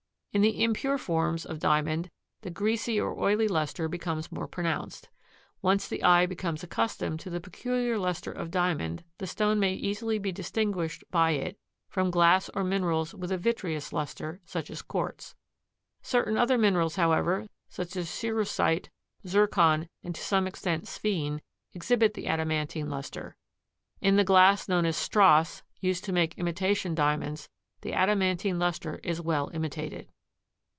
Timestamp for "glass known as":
24.23-24.95